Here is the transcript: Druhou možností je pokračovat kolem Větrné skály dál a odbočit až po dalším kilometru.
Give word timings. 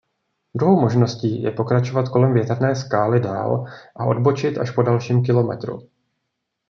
Druhou 0.55 0.81
možností 0.81 1.43
je 1.43 1.51
pokračovat 1.51 2.09
kolem 2.09 2.33
Větrné 2.33 2.75
skály 2.75 3.19
dál 3.19 3.65
a 3.95 4.05
odbočit 4.05 4.57
až 4.57 4.71
po 4.71 4.81
dalším 4.81 5.23
kilometru. 5.25 5.89